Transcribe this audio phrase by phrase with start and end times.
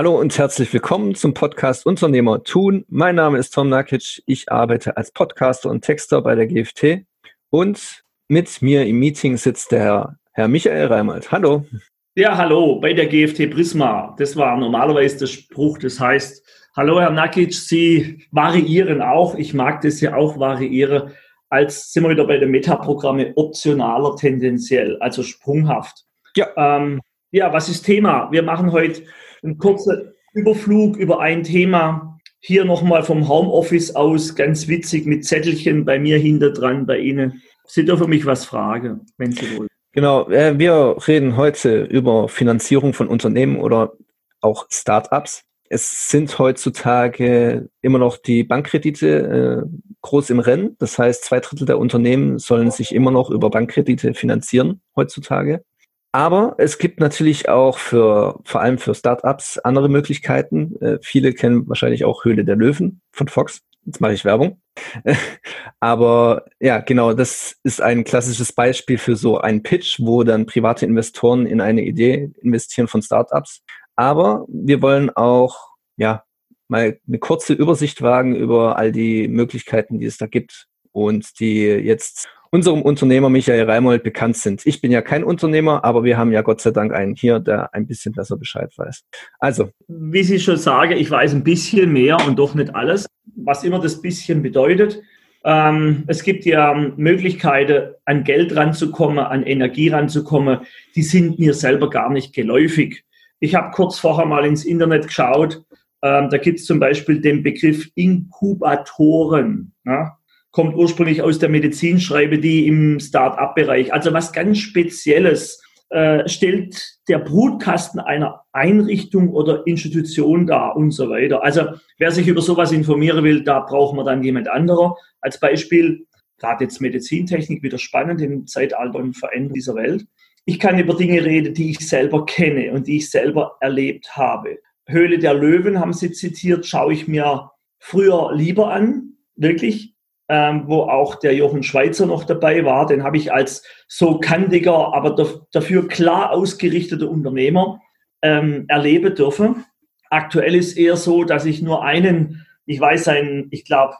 [0.00, 2.86] Hallo und herzlich willkommen zum Podcast Unternehmer tun.
[2.88, 4.22] Mein Name ist Tom Nakic.
[4.24, 7.04] Ich arbeite als Podcaster und Texter bei der GFT
[7.50, 11.30] und mit mir im Meeting sitzt der Herr, Michael Reimert.
[11.30, 11.66] Hallo.
[12.14, 14.14] Ja, hallo bei der GFT Prisma.
[14.16, 19.34] Das war normalerweise der Spruch, das heißt, hallo Herr Nakic, Sie variieren auch.
[19.34, 21.10] Ich mag das ja auch variieren.
[21.50, 26.06] Als sind wir wieder bei den Metaprogramme optionaler tendenziell, also sprunghaft.
[26.36, 26.46] Ja.
[26.56, 28.32] Ähm, ja, was ist Thema?
[28.32, 29.02] Wir machen heute
[29.42, 32.18] einen kurzen Überflug über ein Thema.
[32.40, 37.42] Hier nochmal vom Homeoffice aus, ganz witzig mit Zettelchen bei mir hinter dran, bei Ihnen.
[37.66, 39.68] Sie dürfen mich was fragen, wenn Sie wollen.
[39.92, 43.92] Genau, äh, wir reden heute über Finanzierung von Unternehmen oder
[44.40, 45.42] auch Startups.
[45.68, 50.76] Es sind heutzutage immer noch die Bankkredite äh, groß im Rennen.
[50.78, 55.64] Das heißt, zwei Drittel der Unternehmen sollen sich immer noch über Bankkredite finanzieren heutzutage.
[56.12, 60.76] Aber es gibt natürlich auch für, vor allem für Startups andere Möglichkeiten.
[60.80, 63.62] Äh, viele kennen wahrscheinlich auch Höhle der Löwen von Fox.
[63.84, 64.60] Jetzt mache ich Werbung.
[65.80, 70.84] Aber ja, genau, das ist ein klassisches Beispiel für so einen Pitch, wo dann private
[70.84, 73.62] Investoren in eine Idee investieren von Startups.
[73.94, 76.24] Aber wir wollen auch, ja,
[76.68, 81.64] mal eine kurze Übersicht wagen über all die Möglichkeiten, die es da gibt und die
[81.64, 84.66] jetzt unserem Unternehmer Michael Reimold bekannt sind.
[84.66, 87.72] Ich bin ja kein Unternehmer, aber wir haben ja Gott sei Dank einen hier, der
[87.74, 89.04] ein bisschen besser Bescheid weiß.
[89.38, 89.70] Also.
[89.88, 93.80] Wie Sie schon sagen, ich weiß ein bisschen mehr und doch nicht alles, was immer
[93.80, 95.00] das bisschen bedeutet.
[95.44, 100.60] Ähm, es gibt ja Möglichkeiten, an Geld ranzukommen, an Energie ranzukommen,
[100.94, 103.04] die sind mir selber gar nicht geläufig.
[103.38, 105.64] Ich habe kurz vorher mal ins Internet geschaut.
[106.02, 109.72] Ähm, da gibt es zum Beispiel den Begriff Inkubatoren.
[109.86, 110.18] Ja?
[110.52, 113.92] Kommt ursprünglich aus der Medizin, schreibe die im Start-up-Bereich.
[113.92, 121.10] Also was ganz Spezielles äh, stellt der Brutkasten einer Einrichtung oder Institution dar und so
[121.10, 121.42] weiter.
[121.42, 121.62] Also
[121.98, 124.96] wer sich über sowas informieren will, da braucht man dann jemand anderer.
[125.20, 126.06] Als Beispiel,
[126.38, 130.04] gerade jetzt Medizintechnik, wieder spannend im Zeitalter und Veränderung dieser Welt.
[130.44, 134.58] Ich kann über Dinge reden, die ich selber kenne und die ich selber erlebt habe.
[134.86, 139.89] Höhle der Löwen haben Sie zitiert, schaue ich mir früher lieber an, wirklich
[140.30, 142.86] ähm, wo auch der Jochen Schweizer noch dabei war.
[142.86, 145.16] Den habe ich als so kantiger, aber
[145.50, 147.80] dafür klar ausgerichteter Unternehmer
[148.22, 149.64] ähm, erleben dürfen.
[150.08, 153.94] Aktuell ist eher so, dass ich nur einen, ich weiß einen, ich glaube,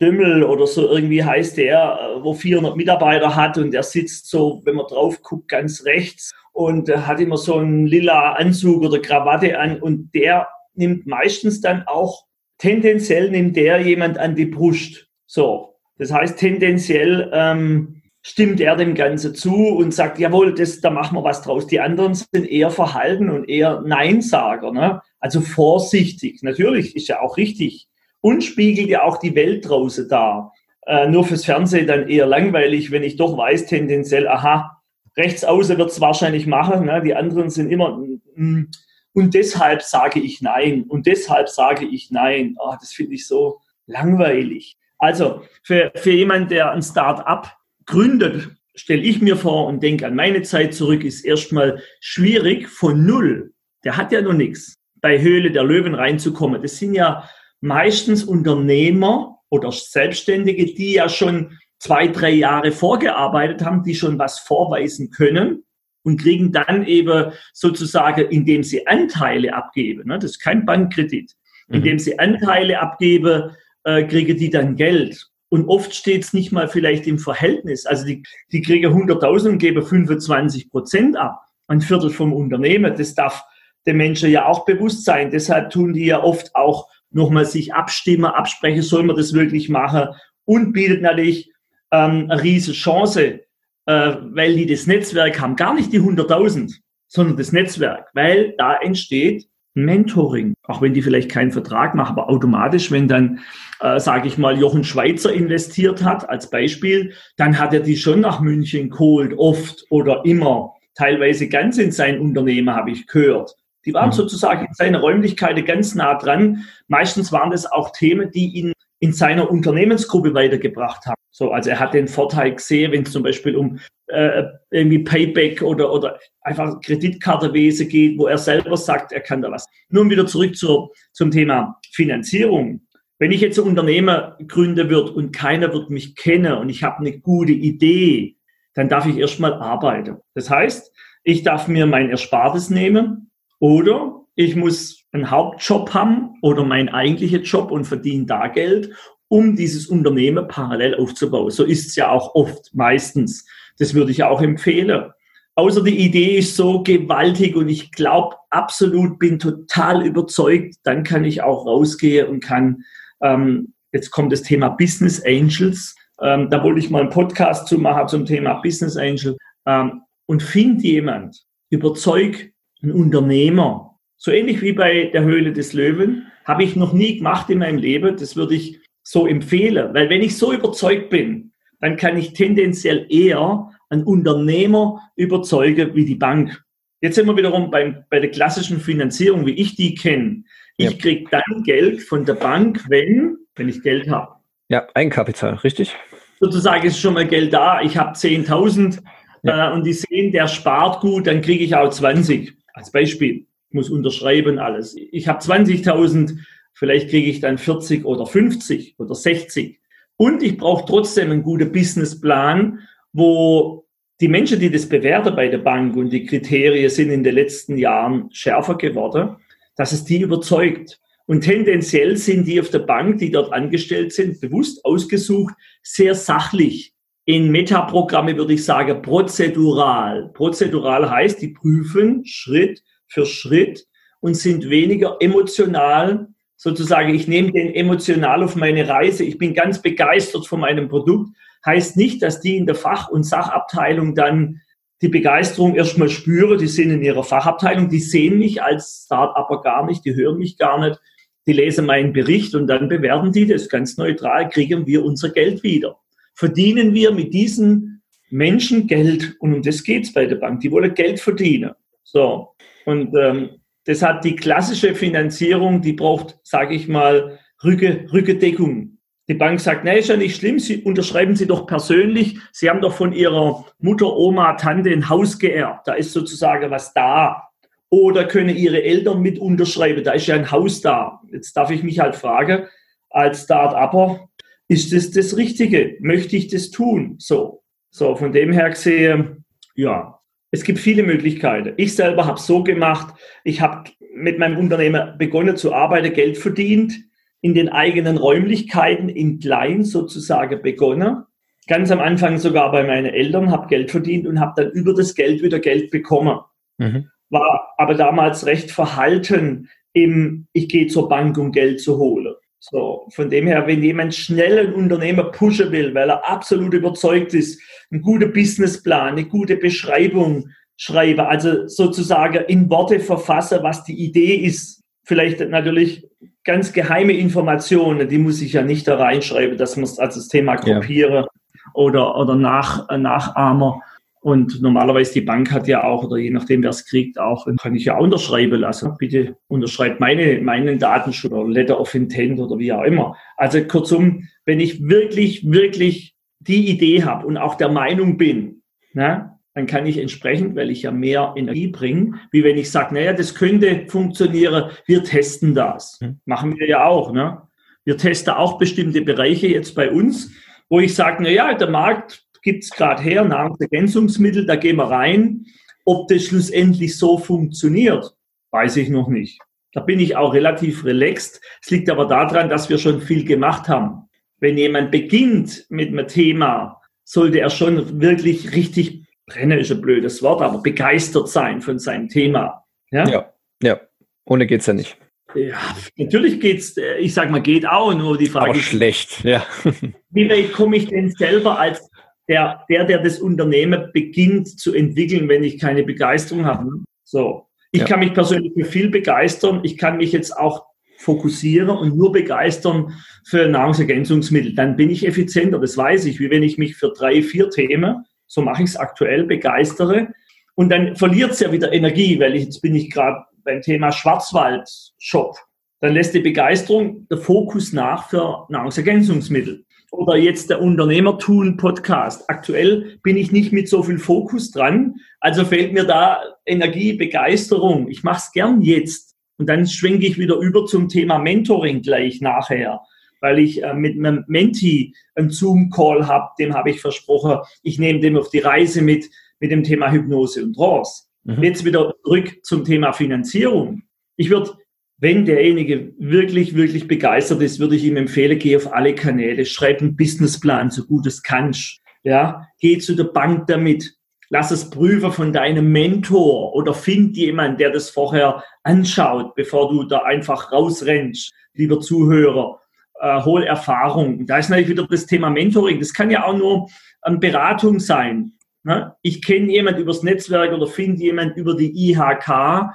[0.00, 4.62] Dümmel oder so irgendwie heißt der, äh, wo 400 Mitarbeiter hat und der sitzt so,
[4.64, 9.56] wenn man drauf guckt, ganz rechts und hat immer so einen lila Anzug oder Krawatte
[9.56, 12.24] an und der nimmt meistens dann auch,
[12.58, 15.06] tendenziell nimmt der jemand an die Brust.
[15.26, 20.90] So, das heißt, tendenziell ähm, stimmt er dem Ganzen zu und sagt, jawohl, das, da
[20.90, 21.66] machen wir was draus.
[21.66, 24.72] Die anderen sind eher verhalten und eher Neinsager.
[24.72, 25.00] Ne?
[25.20, 26.42] Also vorsichtig.
[26.42, 27.88] Natürlich ist ja auch richtig.
[28.20, 30.52] Und spiegelt ja auch die Welt draußen dar.
[30.86, 34.82] Äh, nur fürs Fernsehen dann eher langweilig, wenn ich doch weiß, tendenziell, aha,
[35.16, 36.86] rechts außen wird es wahrscheinlich machen.
[36.86, 37.02] Ne?
[37.04, 37.98] Die anderen sind immer.
[38.34, 38.64] Mm,
[39.12, 40.84] und deshalb sage ich nein.
[40.88, 42.56] Und deshalb sage ich nein.
[42.58, 44.76] Oh, das finde ich so langweilig.
[44.98, 50.14] Also für, für jemanden, der ein Start-up gründet, stelle ich mir vor und denke an
[50.14, 53.52] meine Zeit zurück, ist erstmal schwierig von null.
[53.84, 56.62] Der hat ja noch nichts, bei Höhle der Löwen reinzukommen.
[56.62, 57.28] Das sind ja
[57.60, 64.38] meistens Unternehmer oder Selbstständige, die ja schon zwei, drei Jahre vorgearbeitet haben, die schon was
[64.38, 65.64] vorweisen können
[66.02, 71.32] und kriegen dann eben sozusagen, indem sie Anteile abgeben, ne, das ist kein Bankkredit,
[71.68, 71.98] indem mhm.
[71.98, 73.50] sie Anteile abgeben,
[73.86, 75.26] äh, kriegen die dann Geld.
[75.48, 77.86] Und oft steht es nicht mal vielleicht im Verhältnis.
[77.86, 81.40] Also die, die kriegen 100.000 und geben 25 Prozent ab.
[81.68, 82.94] Ein Viertel vom Unternehmen.
[82.96, 83.44] Das darf
[83.86, 85.30] den Menschen ja auch bewusst sein.
[85.30, 90.08] Deshalb tun die ja oft auch nochmal sich abstimmen, absprechen, soll man das wirklich machen
[90.44, 91.52] und bietet natürlich
[91.92, 93.40] ähm, eine riesige Chance,
[93.86, 96.74] äh, weil die das Netzwerk haben, gar nicht die 100.000,
[97.06, 102.30] sondern das Netzwerk, weil da entsteht Mentoring, auch wenn die vielleicht keinen Vertrag machen, aber
[102.30, 103.40] automatisch, wenn dann,
[103.80, 108.20] äh, sage ich mal, Jochen Schweizer investiert hat, als Beispiel, dann hat er die schon
[108.20, 113.54] nach München geholt, oft oder immer, teilweise ganz in sein Unternehmen, habe ich gehört.
[113.84, 114.14] Die waren mhm.
[114.14, 116.64] sozusagen in seiner Räumlichkeit ganz nah dran.
[116.88, 121.16] Meistens waren das auch Themen, die ihn in seiner Unternehmensgruppe weitergebracht haben.
[121.30, 125.60] So, also er hat den Vorteil gesehen, wenn es zum Beispiel um äh, irgendwie Payback
[125.60, 129.66] oder, oder einfach Kreditkartewesen geht, wo er selber sagt, er kann da was.
[129.90, 132.80] Nun wieder zurück zur, zum Thema Finanzierung.
[133.18, 136.98] Wenn ich jetzt ein Unternehmer gründe wird und keiner wird mich kennen und ich habe
[136.98, 138.36] eine gute Idee,
[138.74, 140.18] dann darf ich erstmal arbeiten.
[140.34, 140.92] Das heißt,
[141.24, 147.40] ich darf mir mein Erspartes nehmen oder ich muss einen Hauptjob haben oder mein eigentlicher
[147.40, 148.90] Job und verdiene da Geld,
[149.28, 151.50] um dieses Unternehmen parallel aufzubauen.
[151.50, 153.46] So ist es ja auch oft, meistens.
[153.78, 155.10] Das würde ich auch empfehlen.
[155.56, 161.24] Außer die Idee ist so gewaltig und ich glaube absolut, bin total überzeugt, dann kann
[161.24, 162.84] ich auch rausgehen und kann,
[163.22, 165.96] ähm, jetzt kommt das Thema Business Angels.
[166.20, 169.36] Ähm, da wollte ich mal einen Podcast zu machen zum Thema Business Angel.
[169.66, 172.52] Ähm, und find jemand, überzeug
[172.82, 177.50] einen Unternehmer, so ähnlich wie bei der Höhle des Löwen, habe ich noch nie gemacht
[177.50, 178.16] in meinem Leben.
[178.16, 183.06] Das würde ich so empfehlen, weil wenn ich so überzeugt bin, dann kann ich tendenziell
[183.08, 186.62] eher einen Unternehmer überzeugen wie die Bank.
[187.00, 190.44] Jetzt sind wir wiederum beim, bei der klassischen Finanzierung, wie ich die kenne.
[190.76, 190.96] Ich ja.
[190.96, 194.34] kriege dann Geld von der Bank, wenn, wenn ich Geld habe.
[194.68, 195.94] Ja, Eigenkapital, richtig?
[196.40, 197.80] Sozusagen ist schon mal Geld da.
[197.82, 199.02] Ich habe 10.000
[199.42, 199.70] ja.
[199.70, 202.54] äh, und die sehen, der spart gut, dann kriege ich auch 20.
[202.74, 203.46] Als Beispiel.
[203.76, 204.96] Muss unterschreiben alles.
[204.96, 206.38] Ich habe 20.000,
[206.74, 209.78] vielleicht kriege ich dann 40 oder 50 oder 60.
[210.16, 212.80] Und ich brauche trotzdem einen guten Businessplan,
[213.12, 213.86] wo
[214.20, 217.76] die Menschen, die das bewerten bei der Bank und die Kriterien sind in den letzten
[217.76, 219.36] Jahren schärfer geworden,
[219.76, 220.98] dass es die überzeugt.
[221.26, 226.94] Und tendenziell sind die auf der Bank, die dort angestellt sind, bewusst ausgesucht, sehr sachlich.
[227.24, 230.30] In Metaprogramme würde ich sagen prozedural.
[230.32, 233.86] Prozedural heißt, die prüfen Schritt für Schritt
[234.20, 236.28] und sind weniger emotional.
[236.56, 241.30] Sozusagen, ich nehme den emotional auf meine Reise, ich bin ganz begeistert von meinem Produkt,
[241.64, 244.60] heißt nicht, dass die in der Fach- und Sachabteilung dann
[245.02, 249.84] die Begeisterung erstmal spüren, die sind in ihrer Fachabteilung, die sehen mich als Start-Upper gar
[249.84, 250.98] nicht, die hören mich gar nicht,
[251.46, 255.62] die lesen meinen Bericht und dann bewerten die das ganz neutral, kriegen wir unser Geld
[255.62, 255.98] wieder.
[256.34, 259.36] Verdienen wir mit diesen Menschen Geld?
[259.40, 261.72] Und um das geht's bei der Bank, die wollen Geld verdienen.
[262.02, 262.54] So,
[262.86, 263.50] und ähm,
[263.84, 268.98] das hat die klassische Finanzierung, die braucht, sage ich mal, Rücke, Rückedeckung.
[269.28, 272.38] Die Bank sagt, nee, ist ja nicht schlimm, Sie unterschreiben Sie doch persönlich.
[272.52, 275.88] Sie haben doch von Ihrer Mutter, Oma, Tante ein Haus geerbt.
[275.88, 277.48] Da ist sozusagen was da.
[277.88, 280.04] Oder können Ihre Eltern mit unterschreiben?
[280.04, 281.20] Da ist ja ein Haus da.
[281.32, 282.66] Jetzt darf ich mich halt fragen,
[283.10, 284.28] als Start-Upper,
[284.68, 285.96] ist das das Richtige?
[286.00, 287.16] Möchte ich das tun?
[287.18, 289.44] So, so von dem her gesehen,
[289.74, 290.15] ja,
[290.50, 291.74] es gibt viele Möglichkeiten.
[291.76, 293.14] Ich selber habe es so gemacht,
[293.44, 296.94] ich habe mit meinem Unternehmen begonnen zu arbeiten, Geld verdient,
[297.40, 301.24] in den eigenen Räumlichkeiten in klein sozusagen begonnen.
[301.68, 305.14] Ganz am Anfang sogar bei meinen Eltern, habe Geld verdient und habe dann über das
[305.14, 306.38] Geld wieder Geld bekommen.
[306.78, 307.10] Mhm.
[307.28, 312.34] War aber damals recht verhalten im, ich gehe zur Bank, um Geld zu holen.
[312.58, 317.34] So, von dem her, wenn jemand schnell ein Unternehmer pushen will, weil er absolut überzeugt
[317.34, 324.04] ist, einen guten Businessplan, eine gute Beschreibung schreibe, also sozusagen in Worte verfasse, was die
[324.04, 324.82] Idee ist.
[325.04, 326.08] Vielleicht natürlich
[326.44, 330.28] ganz geheime Informationen, die muss ich ja nicht da reinschreiben, dass man es als das
[330.28, 331.26] Thema kopiere ja.
[331.74, 333.82] oder, oder nach, nachahmer.
[334.26, 337.76] Und normalerweise die Bank hat ja auch, oder je nachdem, wer es kriegt, auch, kann
[337.76, 338.96] ich ja unterschreiben lassen.
[338.98, 343.16] Bitte unterschreibt meine, meinen Datenschutz oder Letter of Intent oder wie auch immer.
[343.36, 348.62] Also kurzum, wenn ich wirklich, wirklich die Idee habe und auch der Meinung bin,
[348.94, 352.94] na, dann kann ich entsprechend, weil ich ja mehr Energie bringe, wie wenn ich sage,
[352.94, 356.00] naja, das könnte funktionieren, wir testen das.
[356.00, 356.18] Mhm.
[356.24, 357.12] Machen wir ja auch.
[357.12, 357.42] Ne?
[357.84, 360.32] Wir testen auch bestimmte Bereiche jetzt bei uns,
[360.68, 365.46] wo ich sage, naja, der Markt gibt es gerade her, Nahrungsergänzungsmittel, da gehen wir rein.
[365.84, 368.14] Ob das schlussendlich so funktioniert,
[368.52, 369.40] weiß ich noch nicht.
[369.72, 371.40] Da bin ich auch relativ relaxed.
[371.60, 374.08] Es liegt aber daran, dass wir schon viel gemacht haben.
[374.38, 380.22] Wenn jemand beginnt mit einem Thema, sollte er schon wirklich richtig brennen, ist ein blödes
[380.22, 382.64] Wort, aber begeistert sein von seinem Thema.
[382.92, 383.80] Ja, ja, ja.
[384.24, 384.96] ohne geht's ja nicht.
[385.34, 385.58] Ja,
[385.96, 388.50] natürlich geht's, äh, ich sag mal, geht auch, nur die Frage.
[388.50, 389.44] Aber schlecht, ja.
[390.10, 391.90] Wie weit komme ich denn selber als
[392.28, 396.70] der, der, der das Unternehmen beginnt zu entwickeln, wenn ich keine Begeisterung habe.
[397.04, 397.46] So.
[397.72, 397.86] Ich ja.
[397.86, 399.60] kann mich persönlich für viel begeistern.
[399.62, 400.66] Ich kann mich jetzt auch
[400.98, 404.54] fokussieren und nur begeistern für Nahrungsergänzungsmittel.
[404.54, 408.04] Dann bin ich effizienter, das weiß ich, wie wenn ich mich für drei, vier Themen,
[408.26, 410.08] so mache ich es aktuell, begeistere.
[410.54, 413.92] Und dann verliert es ja wieder Energie, weil ich, jetzt bin ich gerade beim Thema
[413.92, 415.36] Schwarzwald-Shop.
[415.80, 422.28] Dann lässt die Begeisterung der Fokus nach für Nahrungsergänzungsmittel oder jetzt der Unternehmertun-Podcast.
[422.28, 427.88] Aktuell bin ich nicht mit so viel Fokus dran, also fehlt mir da Energie, Begeisterung.
[427.88, 429.14] Ich mache es gern jetzt.
[429.38, 432.80] Und dann schwenke ich wieder über zum Thema Mentoring gleich nachher,
[433.20, 438.00] weil ich äh, mit einem Menti einen Zoom-Call habe, dem habe ich versprochen, ich nehme
[438.00, 439.06] dem auf die Reise mit,
[439.40, 441.04] mit dem Thema Hypnose und Trance.
[441.24, 441.42] Mhm.
[441.42, 443.82] Jetzt wieder zurück zum Thema Finanzierung.
[444.16, 444.52] Ich würde,
[444.98, 449.80] wenn derjenige wirklich, wirklich begeistert ist, würde ich ihm empfehlen, geh auf alle Kanäle, schreib
[449.80, 451.80] einen Businessplan, so gut es kannst.
[452.02, 453.94] Ja, geh zu der Bank damit.
[454.28, 459.84] Lass es prüfen von deinem Mentor oder find jemand, der das vorher anschaut, bevor du
[459.84, 462.60] da einfach rausrennst, lieber Zuhörer.
[463.00, 464.26] Äh, hol Erfahrung.
[464.26, 465.78] Da ist natürlich wieder das Thema Mentoring.
[465.78, 466.68] Das kann ja auch nur
[467.02, 468.32] eine Beratung sein.
[468.64, 468.96] Ne?
[469.02, 472.70] Ich kenne jemand übers Netzwerk oder finde jemand über die IHK,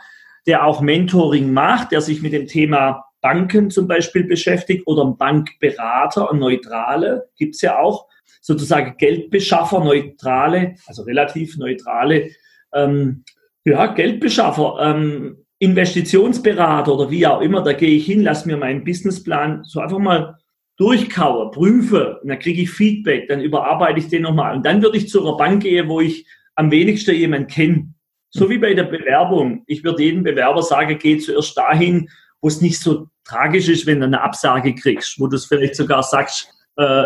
[0.48, 5.18] der auch Mentoring macht, der sich mit dem Thema Banken zum Beispiel beschäftigt oder ein
[5.18, 8.08] Bankberater, ein Neutrale, gibt's ja auch,
[8.42, 12.32] sozusagen Geldbeschaffer, neutrale, also relativ neutrale,
[12.74, 13.24] ähm,
[13.64, 18.84] ja, Geldbeschaffer, ähm, Investitionsberater oder wie auch immer, da gehe ich hin, lass mir meinen
[18.84, 20.38] Businessplan so einfach mal
[20.78, 24.56] durchkaue, prüfe, und dann kriege ich Feedback, dann überarbeite ich den nochmal.
[24.56, 27.94] Und dann würde ich zu einer Bank gehen, wo ich am wenigsten jemanden kenne.
[28.32, 29.64] So wie bei der Bewerbung.
[29.68, 32.10] Ich würde jedem Bewerber sagen, geh zuerst dahin,
[32.42, 35.76] wo es nicht so tragisch ist, wenn du eine Absage kriegst, wo du es vielleicht
[35.76, 37.04] sogar sagst, äh,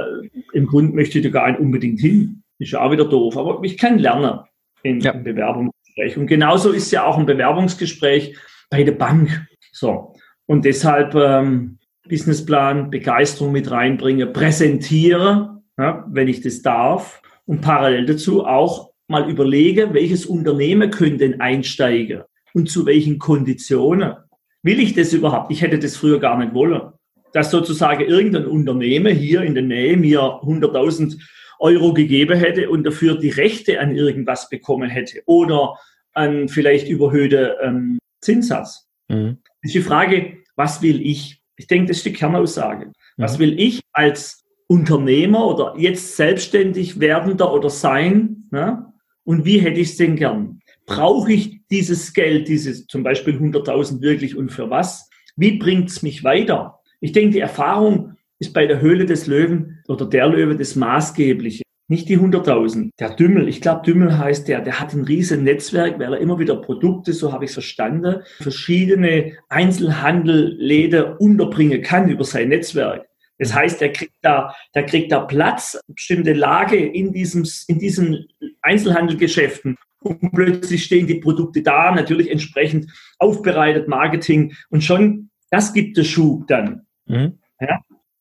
[0.53, 2.43] im Grund möchte ich da gar nicht unbedingt hin.
[2.59, 3.37] Ist ja auch wieder doof.
[3.37, 4.39] Aber ich kann lernen
[4.83, 5.11] in, ja.
[5.11, 6.17] Bewerbungsgespräch.
[6.17, 8.37] Und genauso ist ja auch ein Bewerbungsgespräch
[8.69, 9.47] bei der Bank.
[9.71, 10.13] So.
[10.45, 17.21] Und deshalb ähm, Businessplan, Begeisterung mit reinbringe, präsentiere, ja, wenn ich das darf.
[17.45, 24.15] Und parallel dazu auch mal überlege, welches Unternehmen können denn einsteigen und zu welchen Konditionen.
[24.63, 25.51] Will ich das überhaupt?
[25.51, 26.91] Ich hätte das früher gar nicht wollen.
[27.33, 31.19] Dass sozusagen irgendein Unternehmen hier in der Nähe mir 100.000
[31.59, 35.75] Euro gegeben hätte und dafür die Rechte an irgendwas bekommen hätte oder
[36.13, 38.87] an vielleicht überhöhte ähm, Zinssatz.
[39.09, 39.37] Mhm.
[39.61, 41.41] Ist die Frage, was will ich?
[41.57, 42.91] Ich denke, das ist die Kernaussage.
[43.17, 43.41] Was mhm.
[43.43, 48.47] will ich als Unternehmer oder jetzt selbstständig werdender oder sein?
[48.51, 48.85] Ne?
[49.25, 50.61] Und wie hätte ich es denn gern?
[50.85, 55.09] Brauche ich dieses Geld, dieses zum Beispiel 100.000 wirklich und für was?
[55.35, 56.79] Wie bringt es mich weiter?
[57.01, 61.63] Ich denke, die Erfahrung ist bei der Höhle des Löwen oder der Löwe das Maßgebliche.
[61.87, 62.89] Nicht die 100.000.
[62.99, 66.39] Der Dümmel, ich glaube, Dümmel heißt der, der hat ein riesen Netzwerk, weil er immer
[66.39, 73.07] wieder Produkte, so habe ich es verstanden, verschiedene Einzelhandelläden unterbringen kann über sein Netzwerk.
[73.37, 78.27] Das heißt, der kriegt da, der kriegt da Platz, bestimmte Lage in diesem, in diesen
[78.61, 79.77] Einzelhandelgeschäften.
[79.99, 86.07] Und plötzlich stehen die Produkte da, natürlich entsprechend aufbereitet, Marketing und schon, das gibt es
[86.07, 86.85] Schub dann.
[87.07, 87.39] Mhm.
[87.59, 87.79] Ja?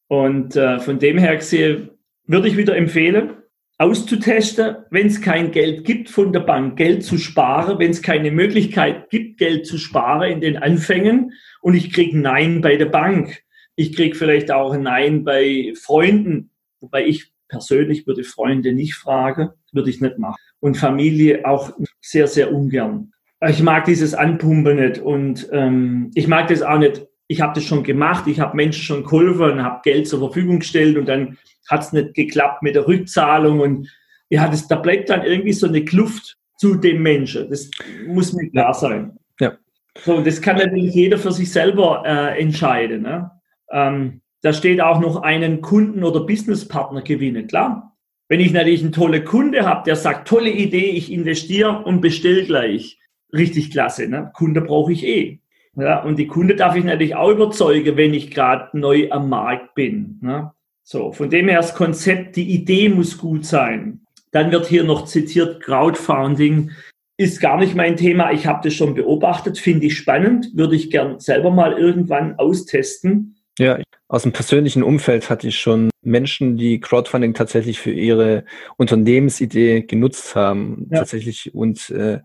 [0.09, 1.91] Und äh, von dem her gesehen,
[2.27, 3.35] würde ich wieder empfehlen,
[3.79, 8.31] auszutesten, wenn es kein Geld gibt von der Bank, Geld zu sparen, wenn es keine
[8.31, 13.43] Möglichkeit gibt, Geld zu sparen in den Anfängen und ich kriege Nein bei der Bank.
[13.77, 16.51] Ich kriege vielleicht auch ein Nein bei Freunden,
[16.81, 20.37] wobei ich persönlich würde Freunde nicht fragen, würde ich nicht machen.
[20.61, 23.13] Und Familie auch sehr, sehr ungern.
[23.49, 27.07] Ich mag dieses Anpumpen nicht und ähm, ich mag das auch nicht.
[27.27, 30.97] Ich habe das schon gemacht, ich habe Menschen schon geholfen, habe Geld zur Verfügung gestellt
[30.97, 31.39] und dann
[31.69, 33.91] hat es nicht geklappt mit der Rückzahlung und
[34.29, 37.49] ja, das, da bleibt dann irgendwie so eine Kluft zu dem Menschen.
[37.51, 37.71] Das
[38.07, 39.19] muss mir klar sein.
[39.41, 39.57] Ja.
[40.05, 43.03] So, das kann natürlich jeder für sich selber äh, entscheiden.
[43.03, 43.31] Ne?
[43.71, 47.97] Ähm, da steht auch noch einen Kunden oder Businesspartner gewinnen, klar.
[48.29, 52.45] Wenn ich natürlich einen tollen Kunde habe, der sagt, tolle Idee, ich investiere und bestelle
[52.45, 52.99] gleich.
[53.33, 54.31] Richtig klasse, ne?
[54.35, 55.41] Kunde brauche ich eh.
[55.77, 59.75] Ja, und die Kunde darf ich natürlich auch überzeugen, wenn ich gerade neu am Markt
[59.75, 60.19] bin.
[60.23, 60.53] Ne?
[60.83, 64.03] So, von dem her das Konzept, die Idee muss gut sein.
[64.31, 66.71] Dann wird hier noch zitiert, Crowdfunding
[67.17, 68.33] ist gar nicht mein Thema.
[68.33, 73.37] Ich habe das schon beobachtet, finde ich spannend, würde ich gern selber mal irgendwann austesten.
[73.59, 78.45] Ja, aus dem persönlichen Umfeld hatte ich schon Menschen, die Crowdfunding tatsächlich für ihre
[78.77, 80.89] Unternehmensidee genutzt haben.
[80.91, 80.99] Ja.
[81.01, 81.55] Tatsächlich.
[81.55, 82.21] Und äh,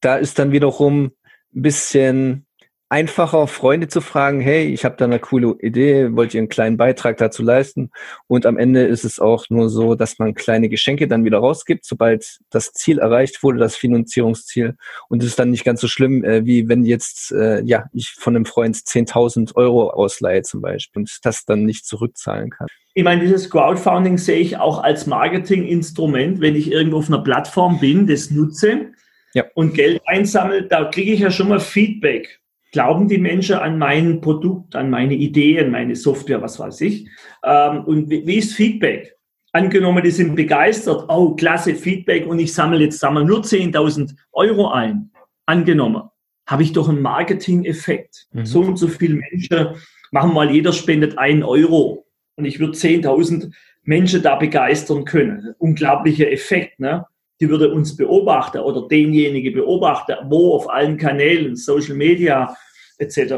[0.00, 1.12] da ist dann wiederum
[1.54, 2.46] ein bisschen
[2.94, 6.76] einfacher, Freunde zu fragen, hey, ich habe da eine coole Idee, wollt ihr einen kleinen
[6.76, 7.90] Beitrag dazu leisten?
[8.28, 11.84] Und am Ende ist es auch nur so, dass man kleine Geschenke dann wieder rausgibt,
[11.84, 14.76] sobald das Ziel erreicht wurde, das Finanzierungsziel.
[15.08, 18.12] Und es ist dann nicht ganz so schlimm, äh, wie wenn jetzt äh, ja ich
[18.12, 22.68] von einem Freund 10.000 Euro ausleihe zum Beispiel und das dann nicht zurückzahlen kann.
[22.94, 27.80] Ich meine, dieses Crowdfunding sehe ich auch als Marketinginstrument, wenn ich irgendwo auf einer Plattform
[27.80, 28.92] bin, das nutze
[29.32, 29.42] ja.
[29.54, 32.40] und Geld einsammle, da kriege ich ja schon mal Feedback
[32.74, 37.08] glauben die Menschen an mein Produkt, an meine Idee, an meine Software, was weiß ich.
[37.44, 39.16] Ähm, und wie, ist Feedback?
[39.52, 44.72] Angenommen, die sind begeistert, oh, klasse Feedback und ich sammle jetzt sammle nur 10.000 Euro
[44.72, 45.12] ein.
[45.46, 46.02] Angenommen,
[46.48, 48.26] habe ich doch einen Marketing-Effekt.
[48.32, 48.44] Mhm.
[48.44, 49.76] So und so viele Menschen,
[50.10, 53.52] machen mal, jeder spendet einen Euro und ich würde 10.000
[53.84, 55.54] Menschen da begeistern können.
[55.58, 57.06] Unglaublicher Effekt, ne?
[57.40, 62.56] Die würde uns beobachten oder denjenige beobachten, wo auf allen Kanälen, Social Media,
[62.98, 63.34] etc.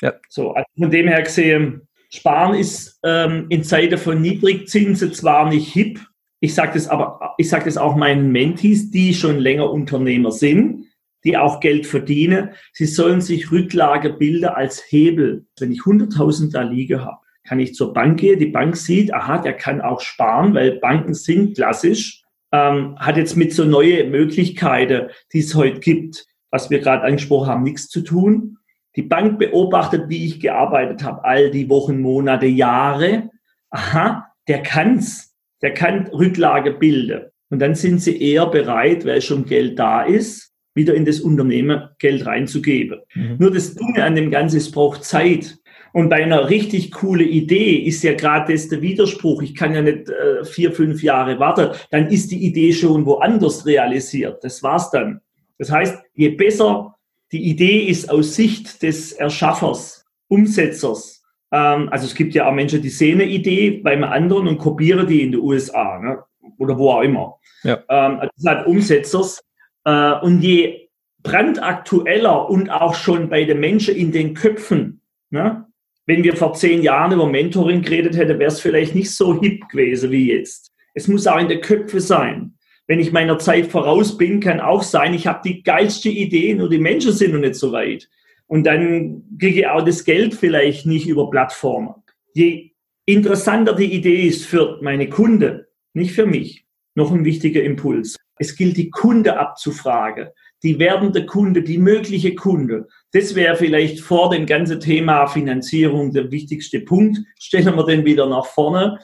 [0.00, 0.14] Ja.
[0.28, 5.72] So, also von dem her gesehen, Sparen ist ähm, in Zeiten von Niedrigzinsen zwar nicht
[5.72, 5.98] hip,
[6.42, 10.86] ich sage das aber, ich sage das auch meinen Mentees, die schon länger Unternehmer sind,
[11.24, 12.50] die auch Geld verdienen.
[12.72, 15.46] Sie sollen sich Rücklage bilden als Hebel.
[15.60, 18.40] Wenn ich 100.000 da liege habe, kann ich zur Bank gehen.
[18.40, 22.21] Die Bank sieht, aha, der kann auch sparen, weil Banken sind klassisch.
[22.52, 27.48] Ähm, hat jetzt mit so neue Möglichkeiten, die es heute gibt, was wir gerade angesprochen
[27.48, 28.58] haben, nichts zu tun.
[28.94, 33.30] Die Bank beobachtet, wie ich gearbeitet habe, all die Wochen, Monate, Jahre.
[33.70, 35.32] Aha, der kann's
[35.62, 37.22] der kann Rücklage bilden.
[37.48, 41.88] Und dann sind sie eher bereit, weil schon Geld da ist, wieder in das Unternehmen
[41.98, 43.00] Geld reinzugeben.
[43.14, 43.36] Mhm.
[43.38, 45.58] Nur das Dumme an dem Ganzen, es braucht Zeit.
[45.92, 49.42] Und bei einer richtig coole Idee ist ja gerade das der Widerspruch.
[49.42, 51.70] Ich kann ja nicht äh, vier, fünf Jahre warten.
[51.90, 54.42] Dann ist die Idee schon woanders realisiert.
[54.42, 55.20] Das war's dann.
[55.58, 56.94] Das heißt, je besser
[57.30, 61.22] die Idee ist aus Sicht des Erschaffers, Umsetzers,
[61.52, 65.06] ähm, also es gibt ja auch Menschen, die sehen eine Idee beim anderen und kopieren
[65.06, 66.18] die in den USA ne?
[66.58, 67.38] oder wo auch immer.
[67.62, 67.78] Ja.
[67.88, 69.44] Ähm, also das hat Umsetzers.
[69.84, 70.88] Äh, und je
[71.22, 75.66] brandaktueller und auch schon bei den Menschen in den Köpfen, ne?
[76.06, 79.68] Wenn wir vor zehn Jahren über Mentoring geredet hätten, wäre es vielleicht nicht so hip
[79.68, 80.72] gewesen wie jetzt.
[80.94, 82.54] Es muss auch in den Köpfen sein.
[82.86, 86.68] Wenn ich meiner Zeit voraus bin, kann auch sein, ich habe die geilste Idee, nur
[86.68, 88.08] die Menschen sind noch nicht so weit.
[88.46, 91.94] Und dann kriege ich auch das Geld vielleicht nicht über Plattformen.
[92.34, 92.72] Je
[93.06, 98.16] interessanter die Idee ist für meine Kunde, nicht für mich, noch ein wichtiger Impuls.
[98.38, 100.28] Es gilt, die Kunde abzufragen.
[100.62, 102.88] Die werdende Kunde, die mögliche Kunde.
[103.12, 107.18] Das wäre vielleicht vor dem ganzen Thema Finanzierung der wichtigste Punkt.
[107.38, 108.98] Stellen wir den wieder nach vorne.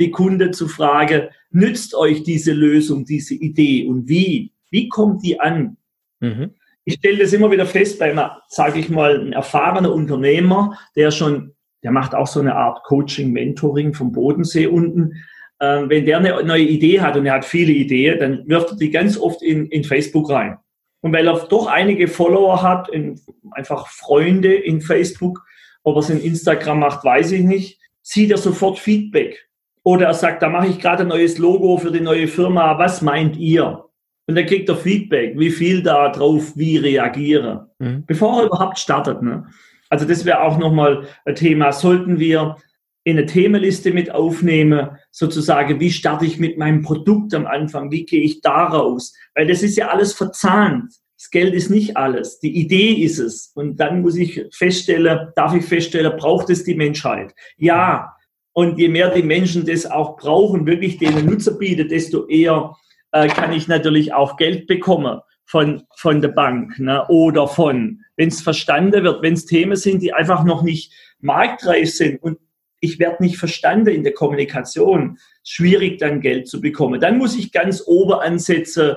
[0.00, 4.52] Die Kunde zu fragen, nützt euch diese Lösung, diese Idee und wie?
[4.70, 5.76] Wie kommt die an?
[6.20, 6.50] Mhm
[6.84, 8.14] ich stelle das immer wieder fest bei,
[8.48, 11.52] sage ich mal, ein erfahrener Unternehmer, der schon,
[11.82, 15.14] der macht auch so eine Art Coaching, Mentoring vom Bodensee unten.
[15.60, 18.76] Ähm, wenn der eine neue Idee hat und er hat viele Ideen, dann wirft er
[18.76, 20.58] die ganz oft in, in Facebook rein.
[21.04, 25.44] Und weil er doch einige Follower hat, in, einfach Freunde in Facebook,
[25.82, 29.46] ob er es in Instagram macht, weiß ich nicht, zieht er sofort Feedback.
[29.82, 33.02] Oder er sagt, da mache ich gerade ein neues Logo für die neue Firma, was
[33.02, 33.84] meint ihr?
[34.26, 38.06] Und dann kriegt er Feedback, wie viel da drauf wie reagieren, mhm.
[38.06, 39.20] bevor er überhaupt startet.
[39.20, 39.46] Ne?
[39.90, 41.72] Also das wäre auch nochmal ein Thema.
[41.72, 42.56] Sollten wir
[43.04, 48.06] in eine Themenliste mit aufnehmen, sozusagen, wie starte ich mit meinem Produkt am Anfang, wie
[48.06, 49.14] gehe ich da raus?
[49.34, 50.92] Weil das ist ja alles verzahnt.
[51.16, 52.40] Das Geld ist nicht alles.
[52.40, 53.52] Die Idee ist es.
[53.54, 57.34] Und dann muss ich feststellen, darf ich feststellen, braucht es die Menschheit?
[57.56, 58.16] Ja.
[58.52, 62.74] Und je mehr die Menschen das auch brauchen, wirklich denen Nutzer bietet, desto eher
[63.12, 67.04] äh, kann ich natürlich auch Geld bekommen von, von der Bank ne?
[67.08, 71.90] oder von, wenn es verstanden wird, wenn es Themen sind, die einfach noch nicht marktreif
[71.90, 72.38] sind und
[72.80, 77.00] ich werde nicht verstanden in der Kommunikation, schwierig dann Geld zu bekommen.
[77.00, 78.96] Dann muss ich ganz oben ansetzen,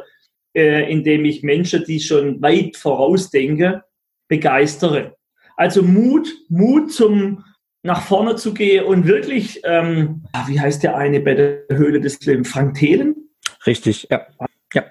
[0.55, 3.81] äh, indem ich Menschen, die schon weit vorausdenken,
[4.27, 5.15] begeistere.
[5.55, 7.43] Also Mut, Mut zum
[7.83, 12.19] nach vorne zu gehen und wirklich, ähm, wie heißt der eine bei der Höhle des
[12.25, 13.15] Lebens, Frank Thelen?
[13.65, 14.27] Richtig, ja.
[14.73, 14.85] ja.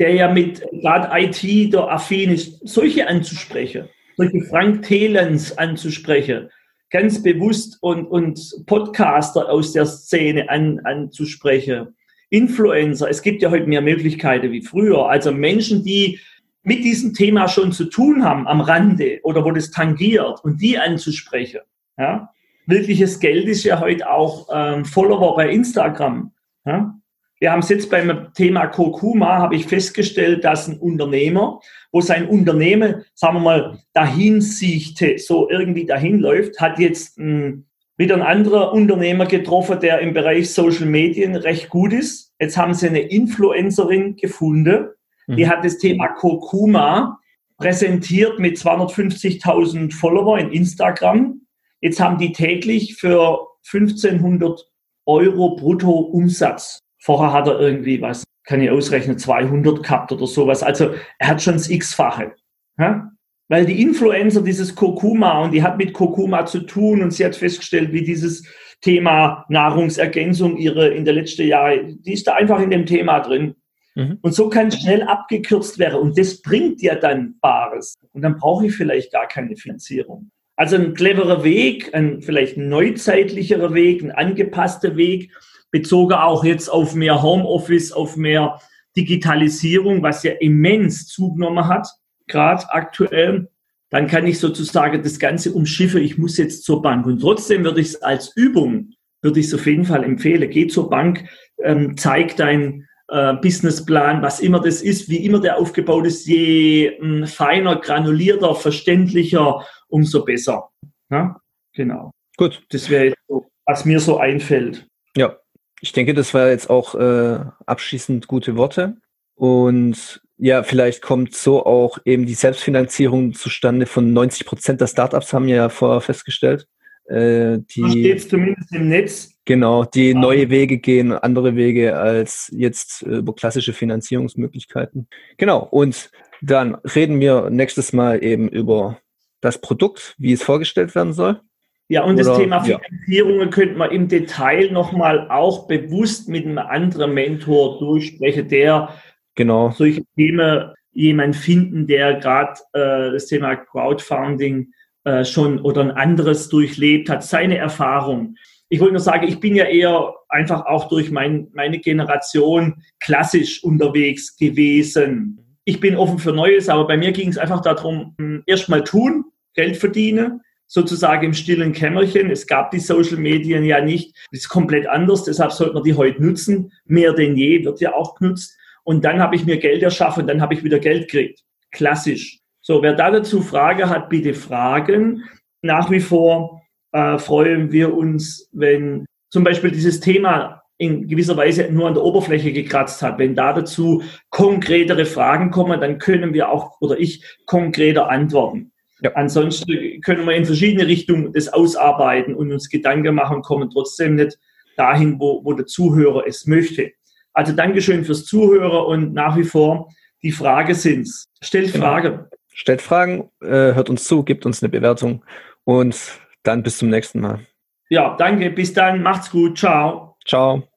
[0.00, 6.48] Der ja mit gerade IT der affin ist, solche anzusprechen, solche Frank Thelens anzusprechen,
[6.90, 11.94] ganz bewusst und, und Podcaster aus der Szene an, anzusprechen,
[12.30, 13.08] Influencer.
[13.08, 15.08] Es gibt ja heute mehr Möglichkeiten wie früher.
[15.08, 16.20] Also Menschen, die
[16.62, 20.78] mit diesem Thema schon zu tun haben am Rande oder wo das tangiert und die
[20.78, 21.60] anzusprechen.
[21.96, 22.30] Ja?
[22.66, 26.32] Wirkliches Geld ist ja heute auch ähm, Follower bei Instagram.
[26.66, 26.97] Ja?
[27.40, 31.60] Wir haben es jetzt beim Thema Kurkuma, habe ich festgestellt, dass ein Unternehmer,
[31.92, 37.66] wo sein Unternehmen, sagen wir mal, dahin siechte, so irgendwie dahin läuft, hat jetzt ein,
[37.96, 42.34] wieder ein anderer Unternehmer getroffen, der im Bereich Social Medien recht gut ist.
[42.40, 44.88] Jetzt haben sie eine Influencerin gefunden,
[45.28, 45.48] die mhm.
[45.48, 47.20] hat das Thema Kurkuma
[47.56, 51.42] präsentiert mit 250.000 Follower in Instagram.
[51.80, 54.68] Jetzt haben die täglich für 1500
[55.06, 56.80] Euro brutto Umsatz.
[56.98, 60.62] Vorher hat er irgendwie, was kann ich ausrechnen, 200 gehabt oder sowas.
[60.62, 62.32] Also er hat schon das X-fache.
[62.78, 63.10] Ja?
[63.48, 67.36] Weil die Influencer dieses Kurkuma und die hat mit Kurkuma zu tun und sie hat
[67.36, 68.46] festgestellt, wie dieses
[68.80, 73.54] Thema Nahrungsergänzung ihre in der letzten Jahre, die ist da einfach in dem Thema drin.
[73.94, 74.18] Mhm.
[74.22, 77.96] Und so kann schnell abgekürzt werden und das bringt ja dann Bares.
[78.12, 80.30] Und dann brauche ich vielleicht gar keine Finanzierung.
[80.56, 85.32] Also ein cleverer Weg, ein vielleicht ein neuzeitlicherer Weg, ein angepasster Weg,
[85.70, 88.60] bezogen auch jetzt auf mehr Homeoffice, auf mehr
[88.96, 91.88] Digitalisierung, was ja immens zugenommen hat,
[92.26, 93.48] gerade aktuell.
[93.90, 97.06] dann kann ich sozusagen das Ganze umschiffen, ich muss jetzt zur Bank.
[97.06, 98.90] Und trotzdem würde ich es als Übung,
[99.22, 100.50] würde ich es auf jeden Fall empfehlen.
[100.50, 101.24] Geh zur Bank,
[101.62, 106.98] ähm, zeig dein äh, Businessplan, was immer das ist, wie immer der aufgebaut ist, je
[107.00, 110.68] mh, hm, feiner, granulierter, verständlicher, umso besser.
[111.10, 111.40] Ja?
[111.72, 112.12] Genau.
[112.36, 112.62] Gut.
[112.70, 114.86] Das wäre so, was mir so einfällt.
[115.16, 115.36] Ja,
[115.80, 118.96] ich denke, das war jetzt auch äh, abschließend gute Worte.
[119.34, 125.32] Und ja, vielleicht kommt so auch eben die Selbstfinanzierung zustande von 90 Prozent der Startups,
[125.32, 126.66] haben wir ja vorher festgestellt.
[127.08, 129.30] Äh, die, steht zumindest im Netz.
[129.44, 130.18] Genau, die ah.
[130.18, 135.08] neue Wege gehen, andere Wege als jetzt äh, über klassische Finanzierungsmöglichkeiten.
[135.38, 136.10] Genau, und
[136.42, 138.98] dann reden wir nächstes Mal eben über
[139.40, 141.40] das Produkt, wie es vorgestellt werden soll.
[141.88, 143.46] Ja, und Oder, das Thema Finanzierung ja.
[143.46, 148.90] könnte man im Detail nochmal auch bewusst mit einem anderen Mentor durchsprechen, der
[149.34, 149.70] genau.
[149.70, 154.70] solche Themen jemand finden, der gerade äh, das Thema Crowdfunding
[155.04, 158.34] äh, schon oder ein anderes durchlebt hat, seine Erfahrung.
[158.68, 163.64] Ich wollte nur sagen, ich bin ja eher einfach auch durch mein, meine Generation klassisch
[163.64, 165.56] unterwegs gewesen.
[165.64, 169.24] Ich bin offen für Neues, aber bei mir ging es einfach darum, hm, erstmal tun,
[169.54, 172.30] Geld verdienen, sozusagen im stillen Kämmerchen.
[172.30, 174.14] Es gab die Social Medien ja nicht.
[174.30, 176.72] Das ist komplett anders, deshalb sollte man die heute nutzen.
[176.84, 178.56] Mehr denn je wird ja auch genutzt.
[178.84, 181.42] Und dann habe ich mir Geld erschaffen, dann habe ich wieder Geld gekriegt.
[181.72, 182.38] Klassisch.
[182.60, 185.24] So, wer da dazu Frage hat, bitte fragen.
[185.62, 191.68] Nach wie vor äh, freuen wir uns, wenn zum Beispiel dieses Thema in gewisser Weise
[191.70, 193.18] nur an der Oberfläche gekratzt hat.
[193.18, 198.72] Wenn da dazu konkretere Fragen kommen, dann können wir auch oder ich konkreter antworten.
[199.00, 199.12] Ja.
[199.14, 204.38] Ansonsten können wir in verschiedene Richtungen das ausarbeiten und uns Gedanken machen, kommen trotzdem nicht
[204.76, 206.92] dahin, wo, wo der Zuhörer es möchte.
[207.32, 209.88] Also Dankeschön fürs Zuhören und nach wie vor
[210.22, 211.28] die Frage sind's.
[211.40, 211.84] Stellt genau.
[211.84, 212.26] Fragen.
[212.52, 215.24] Stellt Fragen, äh, hört uns zu, gibt uns eine Bewertung
[215.64, 217.46] und dann bis zum nächsten Mal.
[217.88, 218.50] Ja, danke.
[218.50, 219.02] Bis dann.
[219.02, 219.58] Macht's gut.
[219.58, 220.16] Ciao.
[220.26, 220.67] Ciao.